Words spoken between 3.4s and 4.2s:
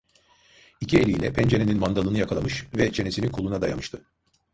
dayamıştı.